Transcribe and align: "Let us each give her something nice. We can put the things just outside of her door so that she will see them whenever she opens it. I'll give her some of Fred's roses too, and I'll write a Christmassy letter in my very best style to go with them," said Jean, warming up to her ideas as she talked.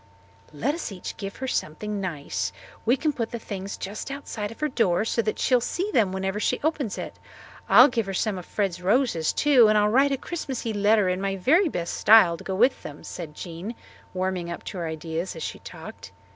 "Let 0.51 0.73
us 0.73 0.91
each 0.91 1.15
give 1.15 1.35
her 1.35 1.47
something 1.47 2.01
nice. 2.01 2.51
We 2.87 2.97
can 2.97 3.13
put 3.13 3.29
the 3.29 3.37
things 3.37 3.77
just 3.77 4.09
outside 4.09 4.49
of 4.49 4.59
her 4.59 4.67
door 4.67 5.05
so 5.05 5.21
that 5.21 5.37
she 5.37 5.53
will 5.53 5.61
see 5.61 5.91
them 5.91 6.11
whenever 6.11 6.39
she 6.39 6.59
opens 6.63 6.97
it. 6.97 7.19
I'll 7.69 7.87
give 7.87 8.07
her 8.07 8.13
some 8.15 8.39
of 8.39 8.47
Fred's 8.47 8.81
roses 8.81 9.31
too, 9.31 9.67
and 9.67 9.77
I'll 9.77 9.89
write 9.89 10.11
a 10.11 10.17
Christmassy 10.17 10.73
letter 10.73 11.07
in 11.07 11.21
my 11.21 11.35
very 11.35 11.69
best 11.69 11.93
style 11.93 12.35
to 12.37 12.43
go 12.43 12.55
with 12.55 12.81
them," 12.81 13.03
said 13.03 13.35
Jean, 13.35 13.75
warming 14.11 14.49
up 14.49 14.63
to 14.63 14.79
her 14.79 14.87
ideas 14.87 15.35
as 15.35 15.43
she 15.43 15.59
talked. 15.59 16.11